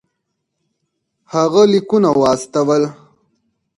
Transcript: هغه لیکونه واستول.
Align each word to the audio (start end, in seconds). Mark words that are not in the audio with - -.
هغه 1.33 1.61
لیکونه 1.71 2.09
واستول. 2.19 2.83